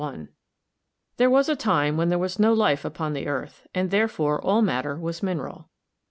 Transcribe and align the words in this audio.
There 1.17 1.29
was 1.29 1.47
a 1.47 1.55
time 1.55 1.95
when 1.95 2.09
there 2.09 2.17
was 2.17 2.39
no 2.39 2.53
life 2.53 2.83
upon 2.83 3.13
the 3.13 3.27
earth, 3.27 3.67
and, 3.75 3.91
therefore, 3.91 4.41
all 4.43 4.63
matter 4.63 4.97
was 4.99 5.21
mineral. 5.21 5.69